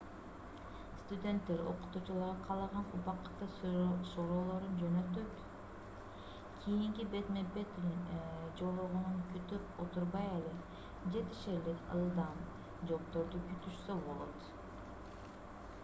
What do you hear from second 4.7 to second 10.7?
жөнөтүп кийинки бетме-бет жолугууну күтүп отурбай эле